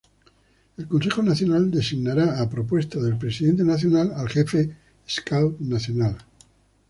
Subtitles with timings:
[0.77, 4.75] El Consejo Nacional designara, a propuesta del Presidente Nacional, al Jefe
[5.07, 6.17] Scout Nacional.